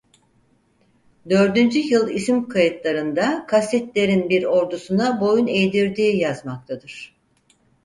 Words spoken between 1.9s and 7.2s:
isim kayıtlarında Kassitler'in bir ordusuna boyun eğdirdiği yazmaktadır.